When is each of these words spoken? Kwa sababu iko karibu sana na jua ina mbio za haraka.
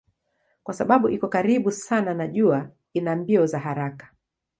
Kwa 0.63 0.73
sababu 0.73 1.09
iko 1.09 1.27
karibu 1.27 1.71
sana 1.71 2.13
na 2.13 2.27
jua 2.27 2.69
ina 2.93 3.15
mbio 3.15 3.45
za 3.45 3.59
haraka. 3.59 4.13